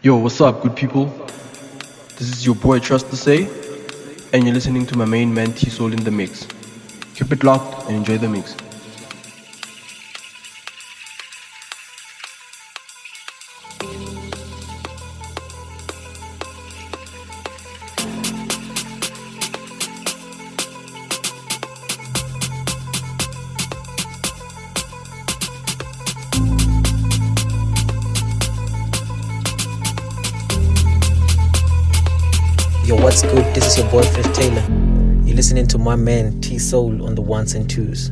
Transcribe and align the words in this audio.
Yo, 0.00 0.14
what's 0.14 0.40
up, 0.40 0.62
good 0.62 0.76
people? 0.76 1.06
This 2.18 2.30
is 2.30 2.46
your 2.46 2.54
boy 2.54 2.78
Trust 2.78 3.10
to 3.10 3.16
Say, 3.16 3.48
and 4.32 4.44
you're 4.44 4.54
listening 4.54 4.86
to 4.86 4.96
my 4.96 5.04
main 5.04 5.34
man 5.34 5.52
T 5.52 5.70
Soul 5.70 5.92
in 5.92 6.04
the 6.04 6.12
mix. 6.12 6.46
Keep 7.16 7.32
it 7.32 7.42
locked 7.42 7.88
and 7.88 7.96
enjoy 7.96 8.16
the 8.16 8.28
mix. 8.28 8.54
Your 33.78 33.90
boy 33.90 34.02
Fresh 34.02 34.36
Taylor. 34.36 34.64
You're 35.24 35.36
listening 35.36 35.68
to 35.68 35.78
my 35.78 35.94
man 35.94 36.40
T 36.40 36.58
Soul 36.58 37.06
on 37.06 37.14
the 37.14 37.22
ones 37.22 37.54
and 37.54 37.70
twos. 37.70 38.10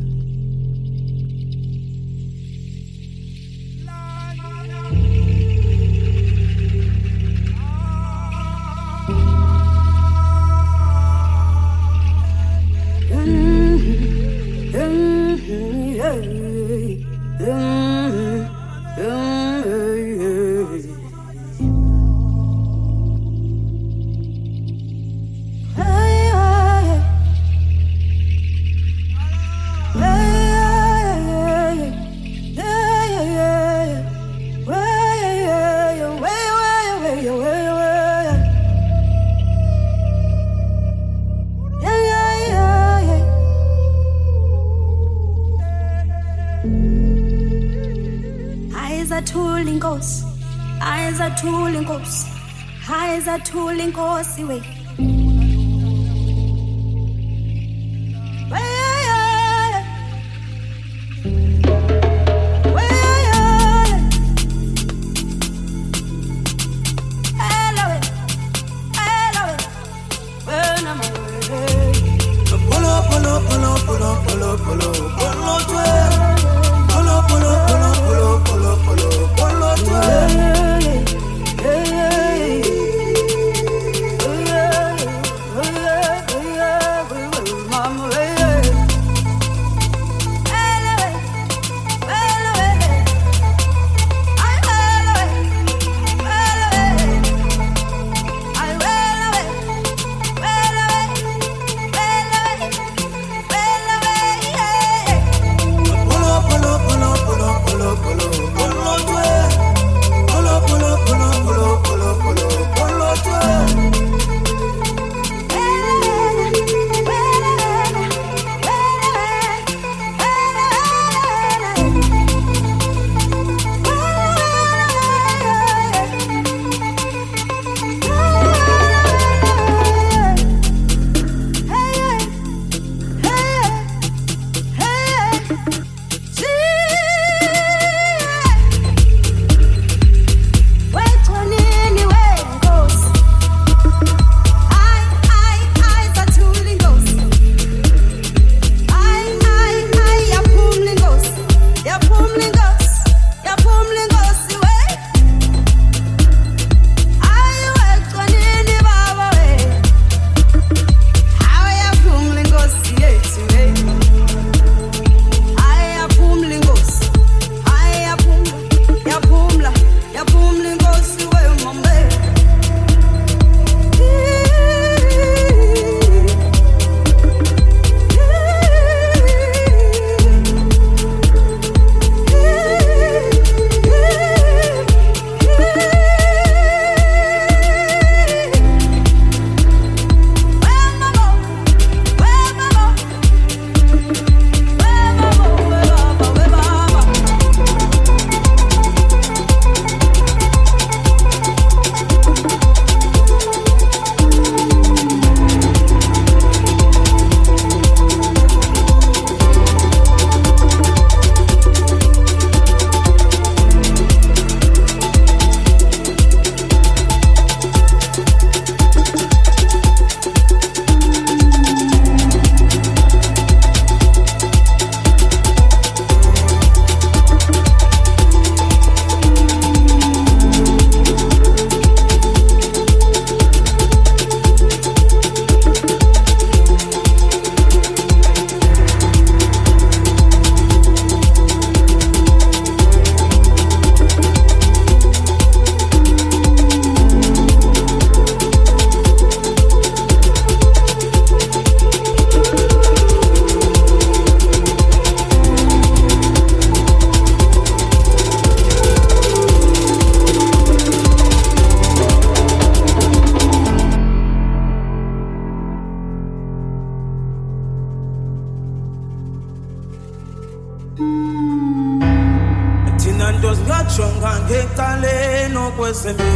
jonga 273.95 274.33
ngecaleni 274.41 275.57
okwesebe 275.57 276.31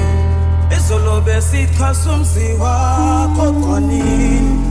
izolo 0.76 1.20
besichasa 1.20 2.10
umzi 2.12 2.46
wakho 2.62 3.52
qwanini 3.52 4.69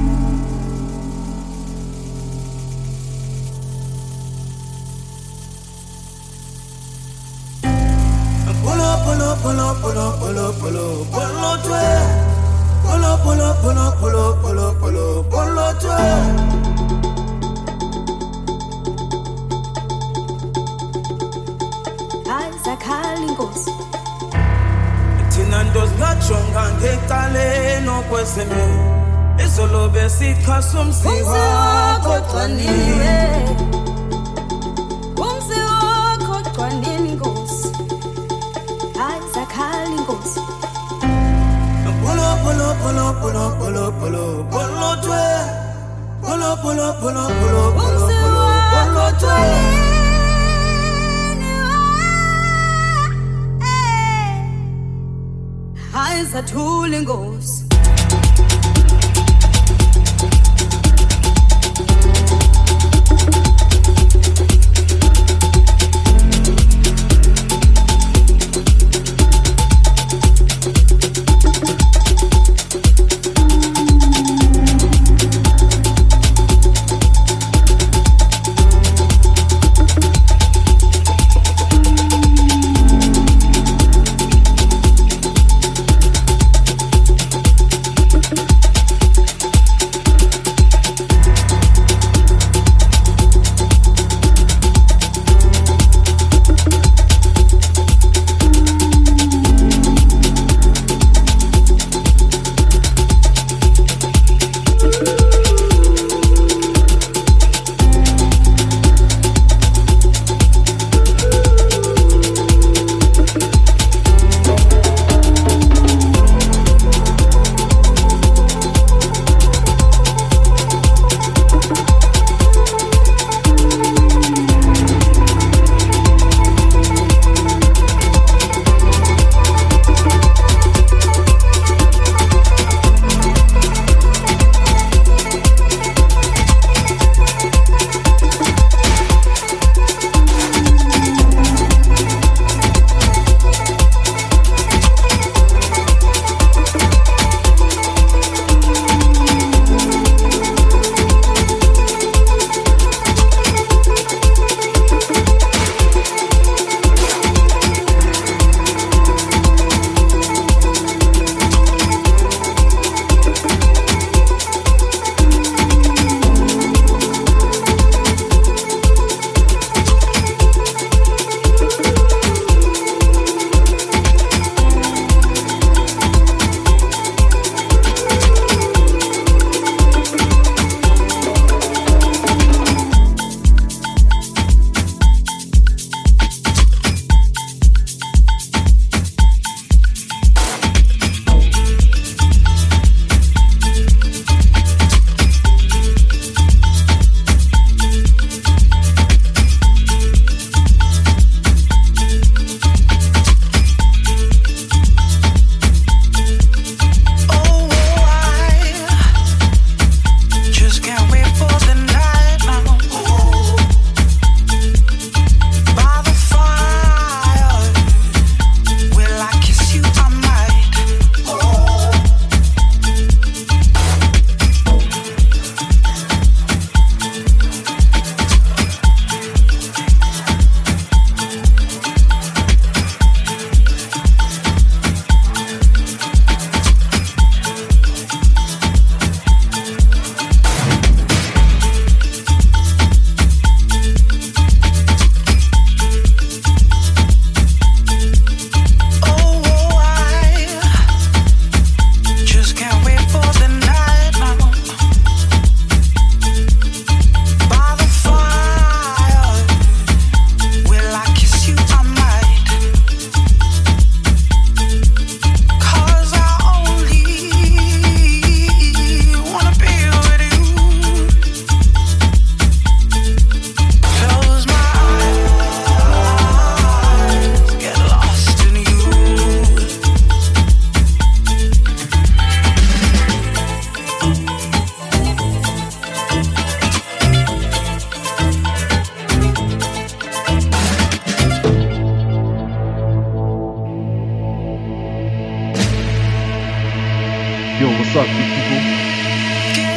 up, 298.00 298.08
you 298.08 298.24
people? 298.34 298.62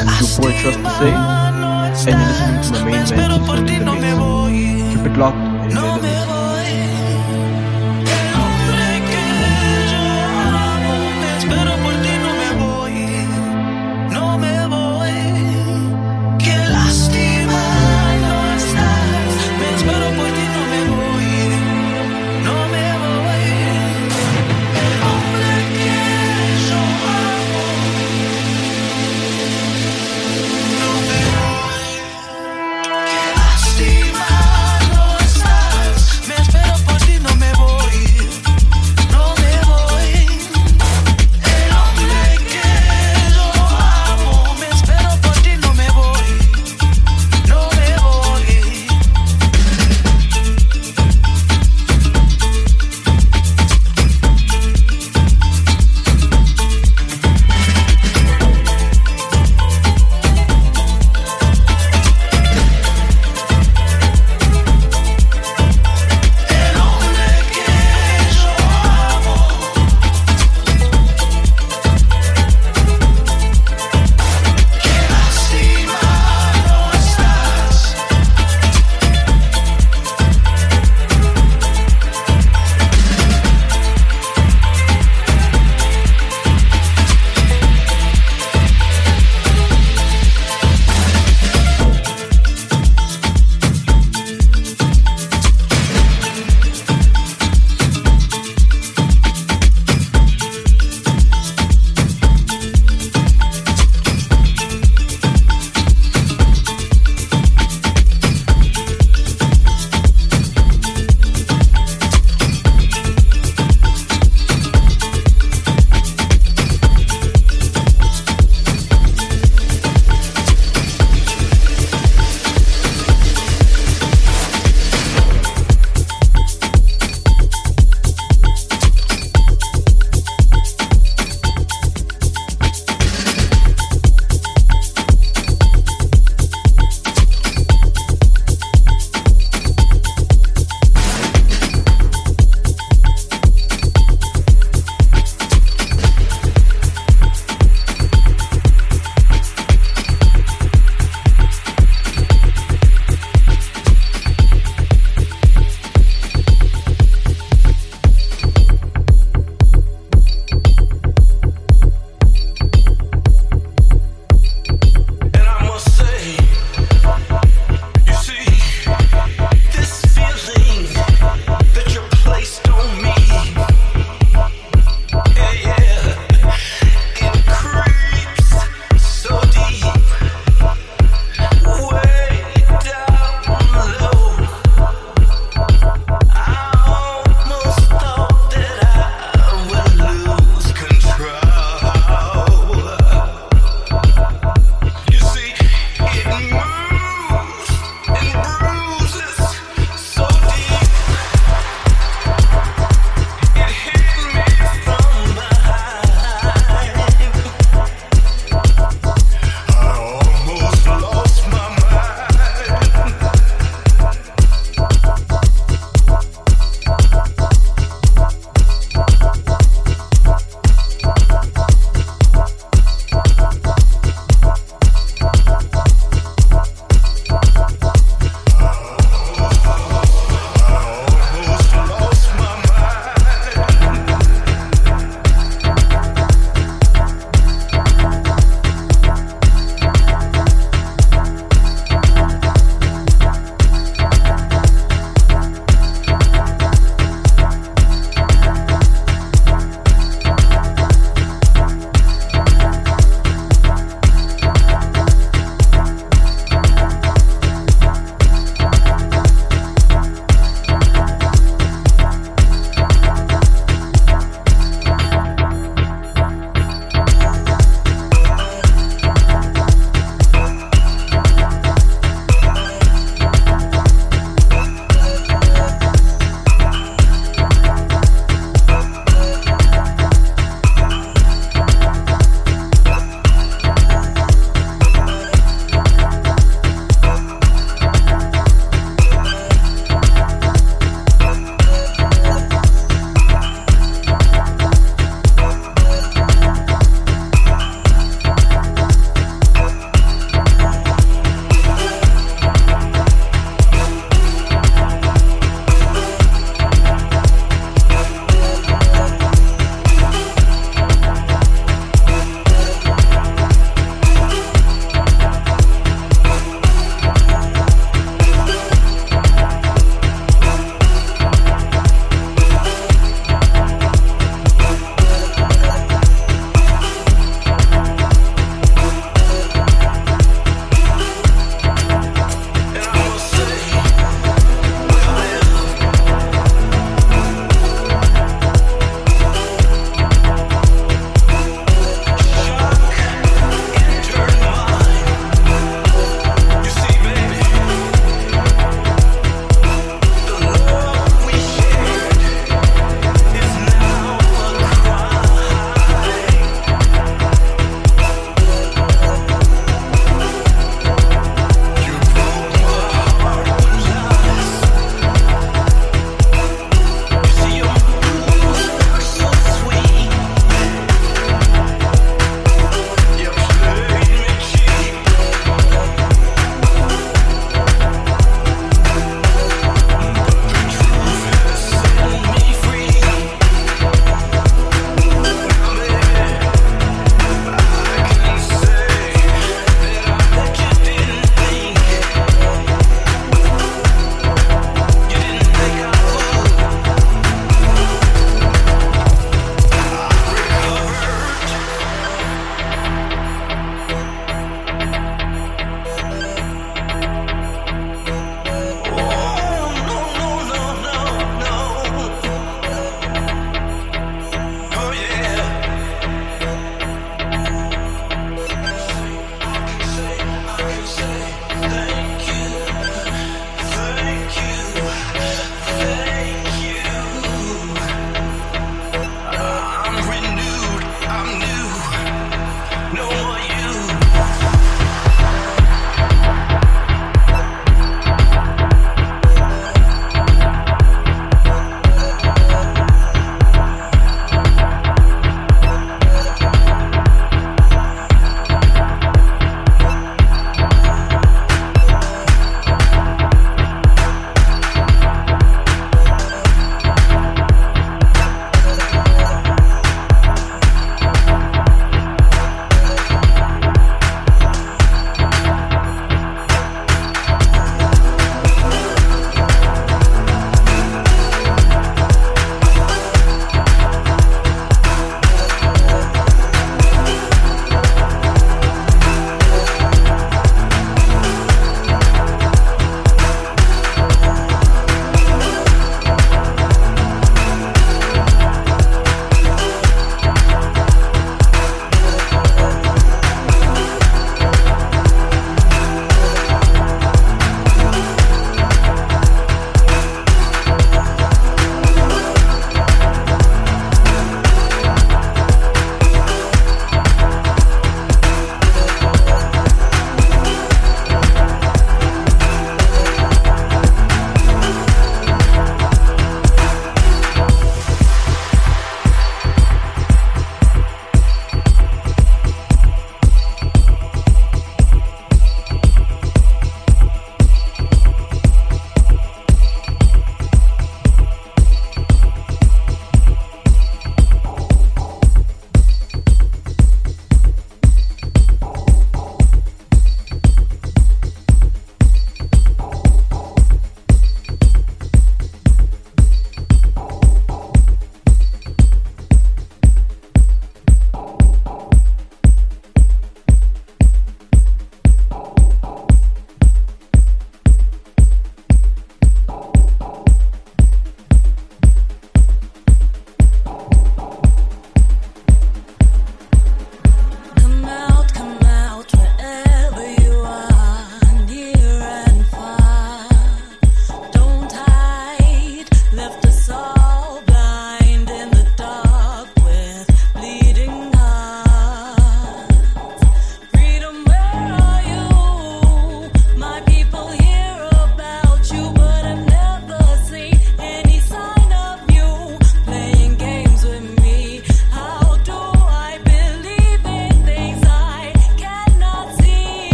It's 0.00 0.20
your 0.20 0.42
boy 0.42 0.52
Trust 0.60 0.78
to 0.78 0.90
say, 0.98 1.12
and 2.10 2.18
you're 2.18 2.28
listening 2.28 2.62
to 2.62 2.70
my 2.72 2.84
main 2.84 3.06
man, 3.10 3.30
Keith 4.50 4.96
Keep 4.96 5.06
it 5.06 5.18
locked. 5.18 5.47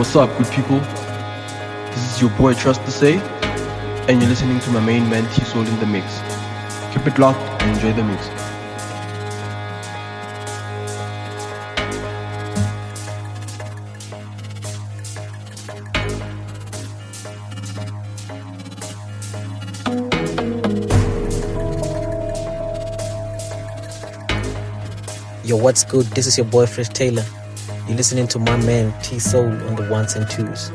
What's 0.00 0.16
up, 0.16 0.34
good 0.38 0.50
people? 0.50 0.78
This 1.90 2.14
is 2.14 2.22
your 2.22 2.30
boy 2.30 2.54
Trust 2.54 2.82
to 2.86 2.90
Say, 2.90 3.18
and 4.08 4.18
you're 4.18 4.30
listening 4.30 4.58
to 4.60 4.70
my 4.70 4.80
main 4.80 5.10
man 5.10 5.30
T 5.34 5.44
Soul 5.44 5.66
in 5.66 5.78
the 5.78 5.84
mix. 5.84 6.06
Keep 6.94 7.06
it 7.06 7.18
locked 7.18 7.38
and 7.60 7.76
enjoy 7.76 7.92
the 7.92 8.02
mix. 8.02 8.26
Yo, 25.44 25.56
what's 25.56 25.84
good? 25.84 26.06
This 26.06 26.26
is 26.26 26.38
your 26.38 26.46
boy 26.46 26.64
Fresh 26.64 26.88
Taylor. 26.88 27.26
You're 27.90 27.96
listening 27.96 28.28
to 28.28 28.38
my 28.38 28.56
man 28.58 28.94
T 29.02 29.18
Soul 29.18 29.48
on 29.48 29.74
the 29.74 29.88
ones 29.90 30.14
and 30.14 30.30
twos. 30.30 30.70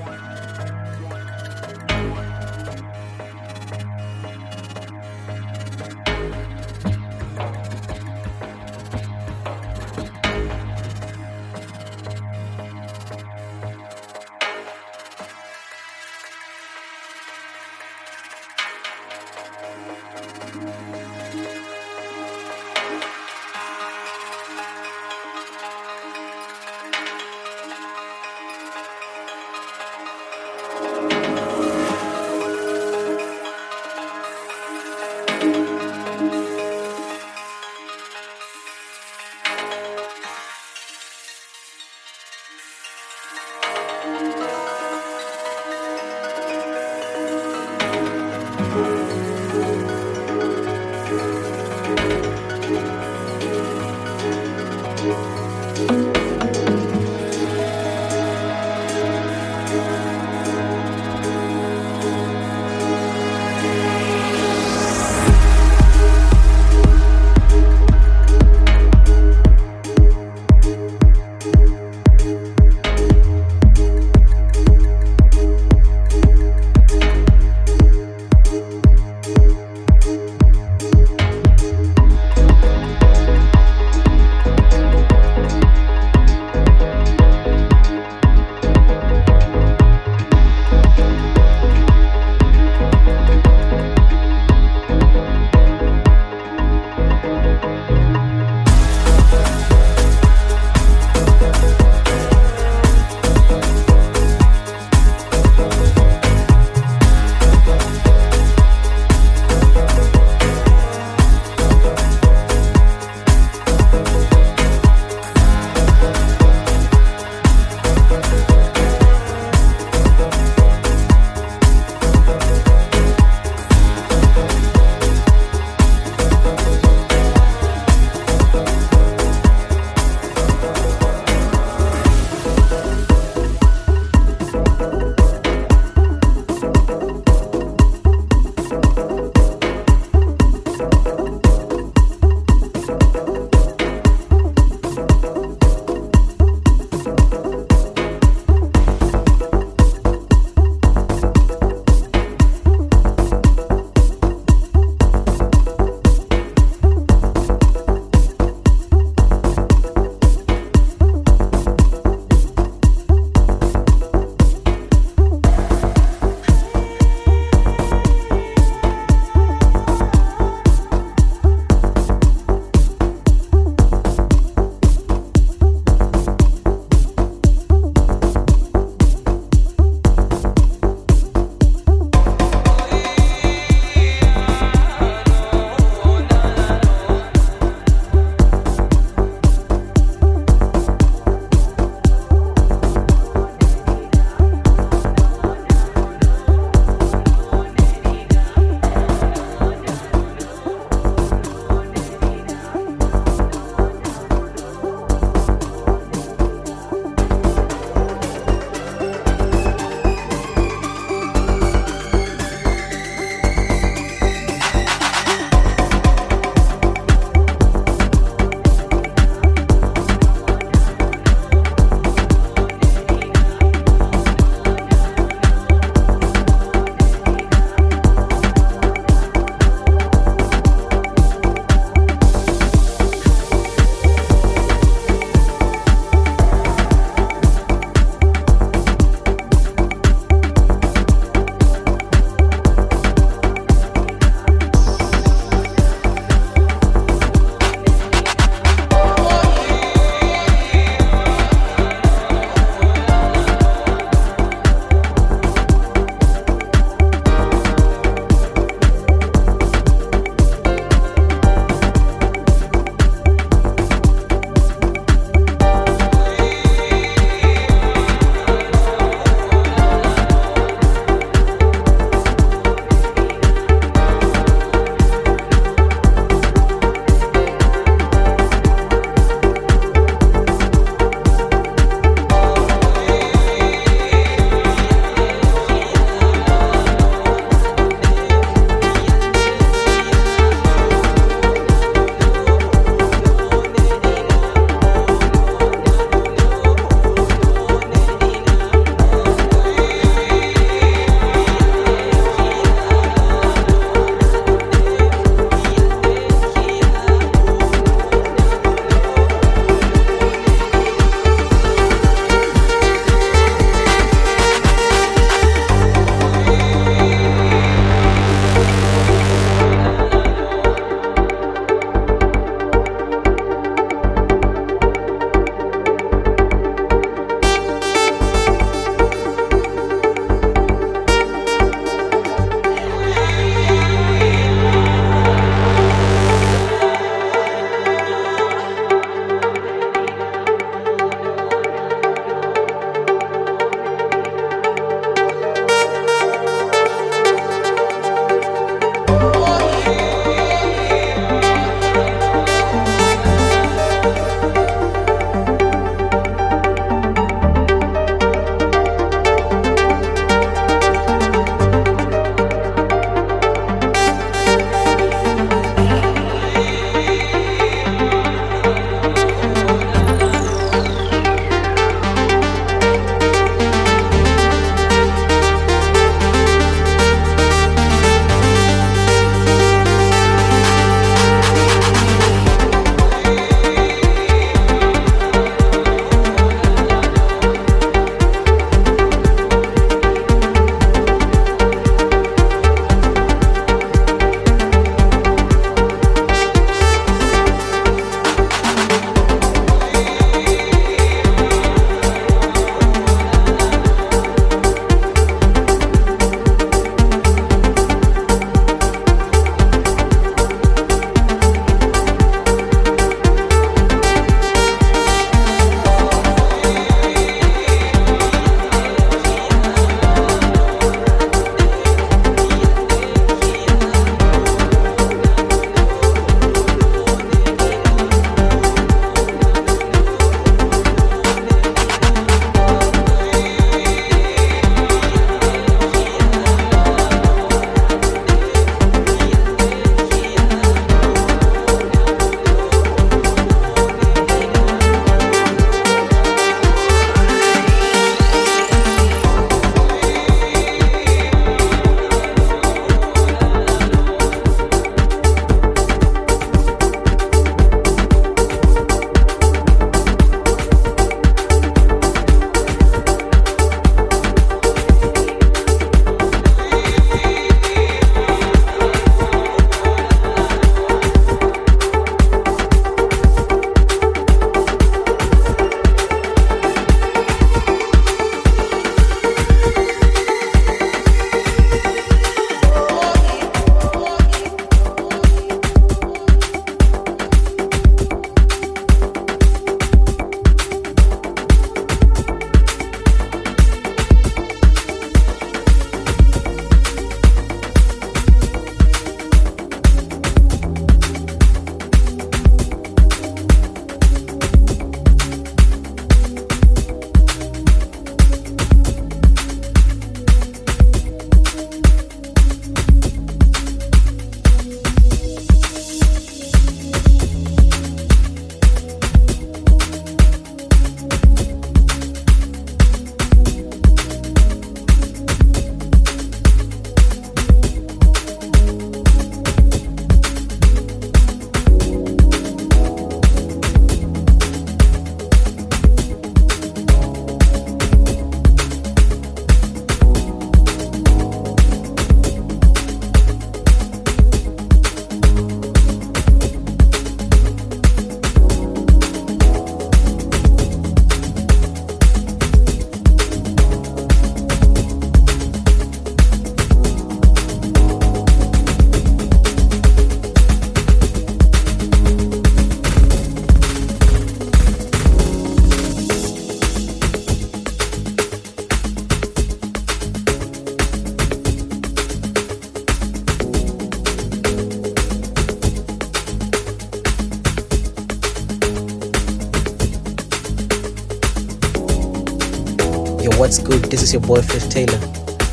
This 583.95 584.03
is 584.03 584.11
your 584.11 584.23
boy 584.23 584.41
Fresh 584.41 584.65
Taylor. 584.65 584.99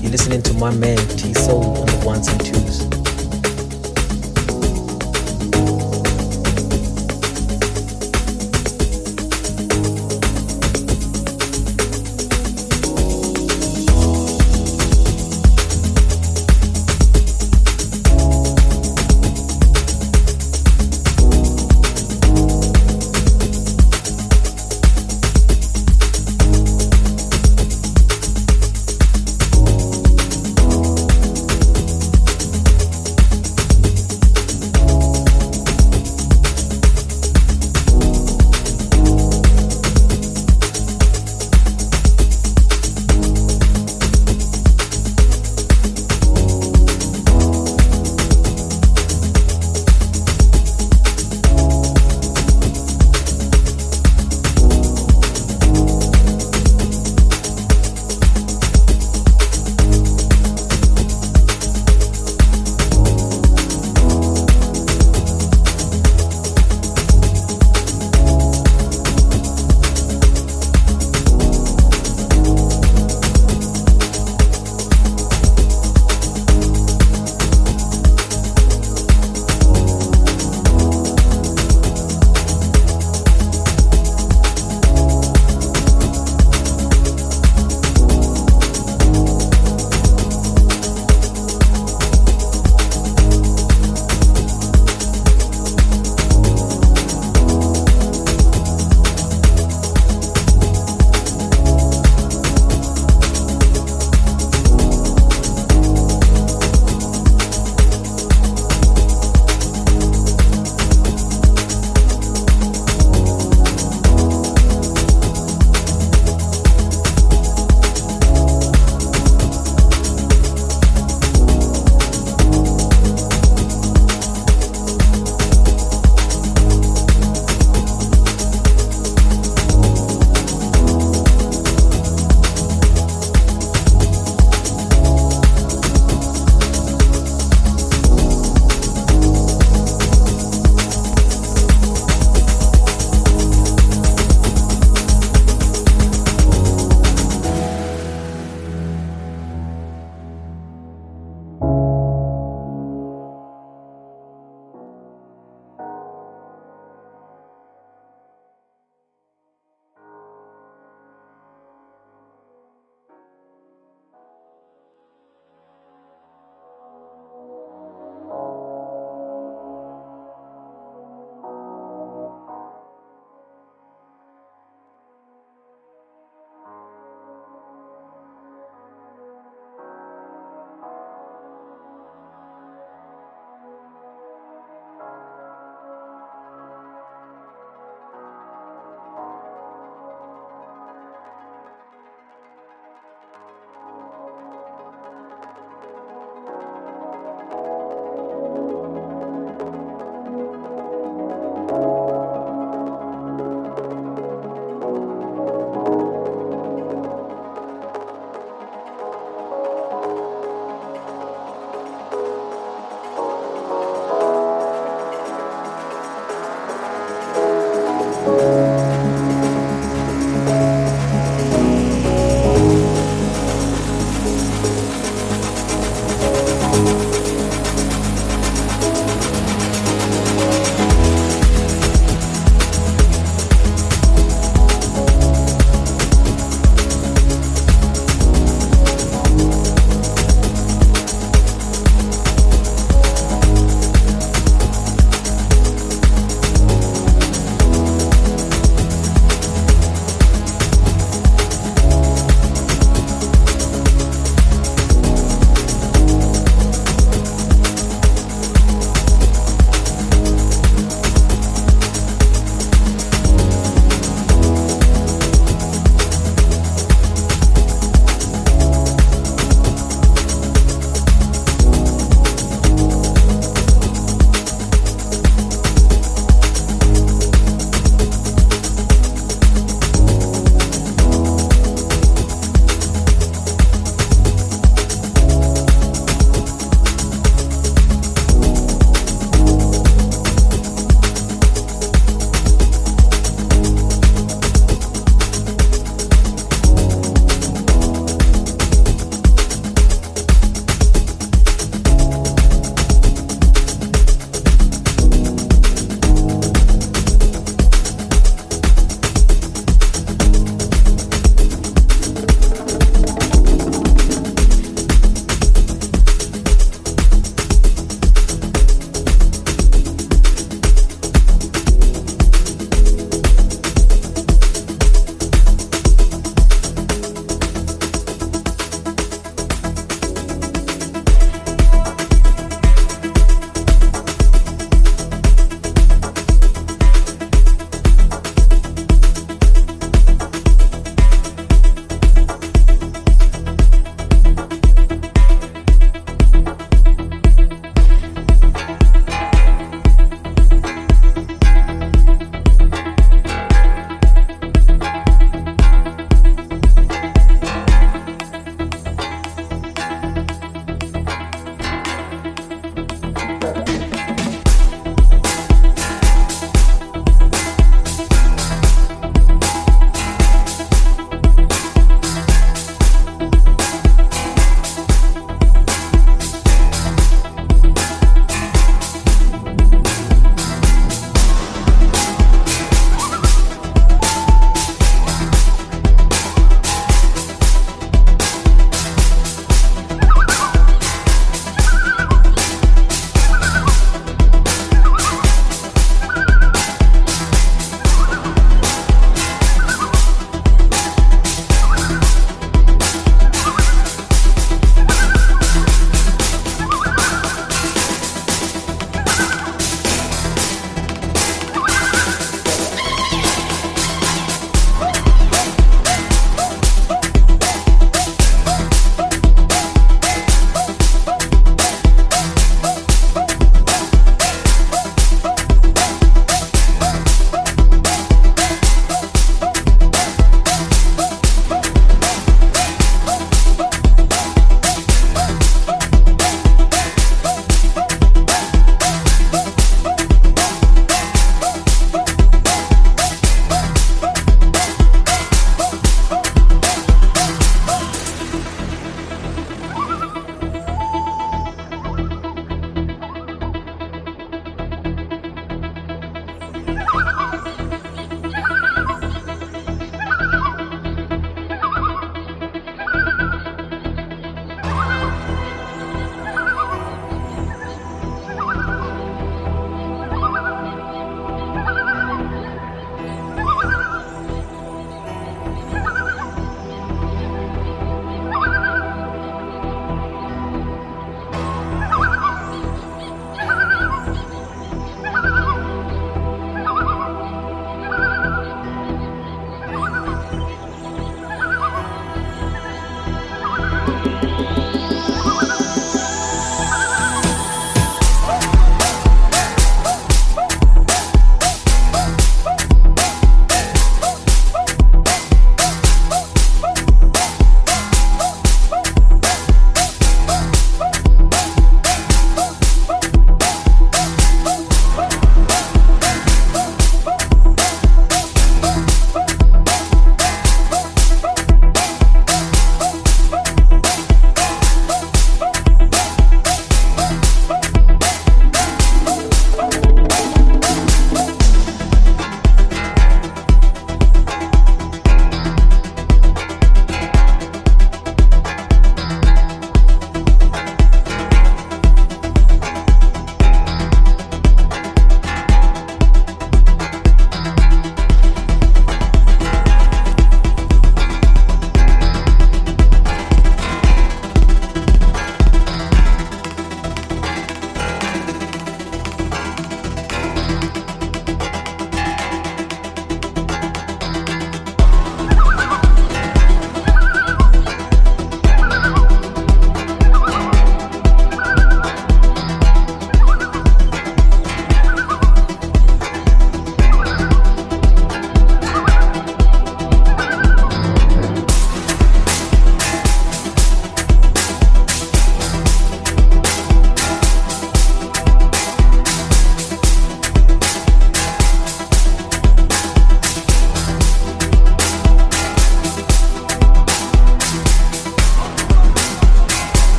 You're 0.00 0.10
listening 0.10 0.42
to 0.42 0.54
my 0.54 0.74
man 0.74 0.98
T 1.16 1.32
Soul 1.34 1.62
on 1.78 1.86
the 1.86 2.02
ones 2.04 2.26
and 2.26 2.44
twos. 2.44 2.63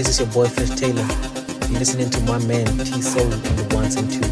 This 0.00 0.18
is 0.18 0.20
your 0.20 0.28
boy 0.28 0.48
Fresh 0.48 0.80
Taylor. 0.80 1.06
You're 1.68 1.78
listening 1.78 2.08
to 2.08 2.20
my 2.22 2.38
man 2.46 2.64
T 2.78 3.02
Soul 3.02 3.24
on 3.24 3.30
the 3.30 3.74
ones 3.76 3.96
and 3.96 4.10
twos. 4.10 4.29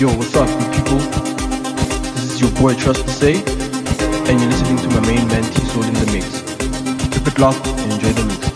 Yo, 0.00 0.08
what's 0.16 0.34
up, 0.34 0.48
you 0.48 0.70
people? 0.72 0.98
This 2.14 2.32
is 2.32 2.40
your 2.40 2.50
boy 2.60 2.74
Trust 2.74 3.04
to 3.04 3.10
Say, 3.10 3.34
and 3.36 4.40
you're 4.40 4.50
listening 4.50 4.76
to 4.78 4.88
my 4.88 5.06
main 5.06 5.28
man 5.28 5.44
T 5.44 5.64
Soul 5.66 5.84
in 5.84 5.94
the 5.94 6.06
mix. 6.12 6.42
Keep 7.16 7.28
it 7.28 7.38
locked 7.38 7.64
and 7.68 7.92
enjoy 7.92 8.12
the 8.12 8.24
mix. 8.24 8.53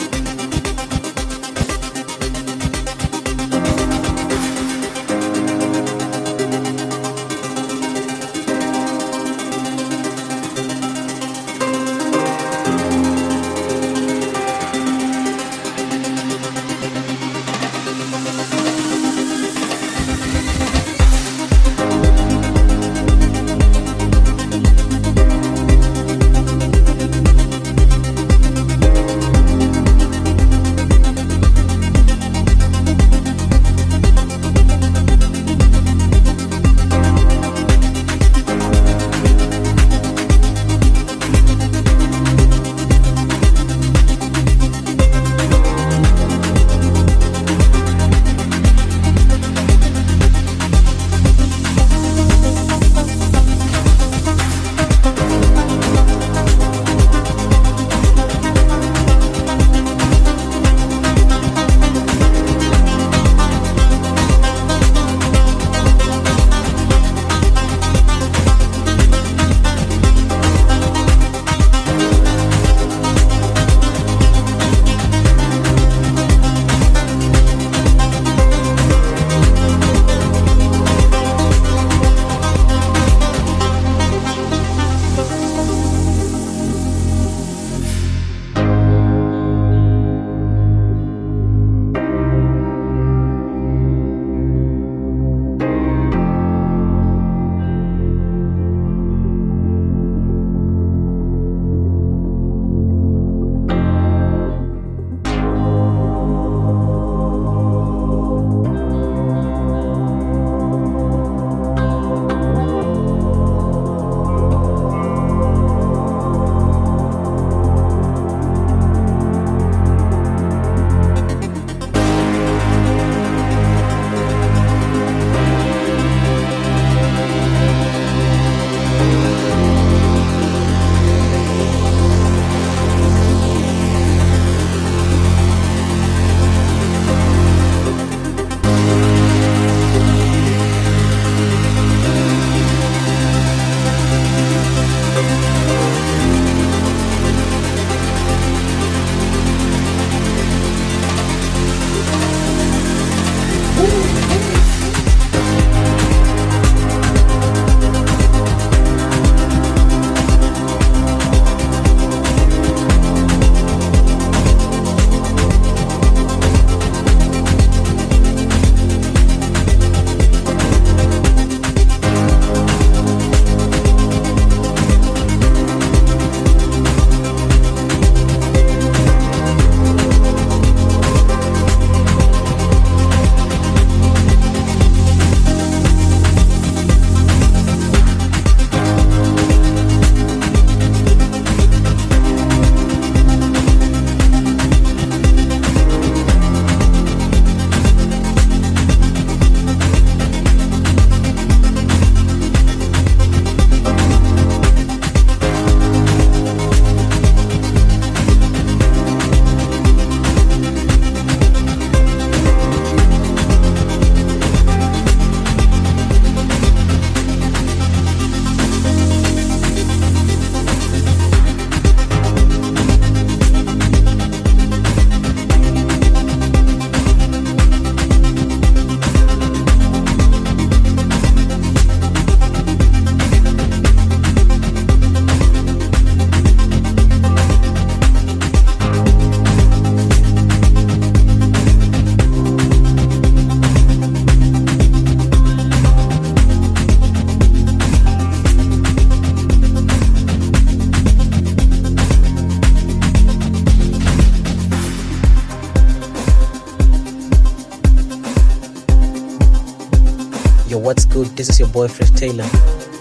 Good? 261.18 261.36
This 261.36 261.48
is 261.48 261.58
your 261.58 261.68
boy 261.68 261.88
Fresh 261.88 262.10
Taylor. 262.10 262.46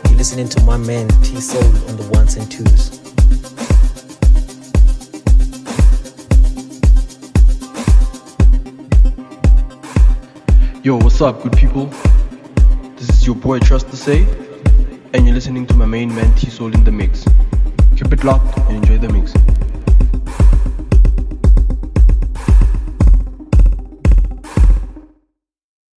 You're 0.05 0.17
listening 0.17 0.49
to 0.49 0.63
my 0.63 0.77
man 0.77 1.07
T 1.21 1.39
Soul 1.39 1.63
on 1.87 1.97
the 1.97 2.07
ones 2.13 2.35
and 2.35 2.49
twos. 2.51 2.97
Yo, 10.83 10.97
what's 10.97 11.21
up, 11.21 11.43
good 11.43 11.55
people? 11.55 11.85
This 12.95 13.09
is 13.09 13.27
your 13.27 13.35
boy 13.35 13.59
Trust 13.59 13.89
to 13.91 13.95
Say, 13.95 14.23
and 15.13 15.25
you're 15.25 15.35
listening 15.35 15.67
to 15.67 15.75
my 15.75 15.85
main 15.85 16.09
man 16.15 16.33
T 16.35 16.49
Soul 16.49 16.73
in 16.73 16.83
the 16.83 16.91
mix. 16.91 17.23
Keep 17.97 18.13
it 18.13 18.23
locked 18.23 18.57
and 18.57 18.77
enjoy 18.77 18.97
the 18.97 19.13
mix. 19.13 19.36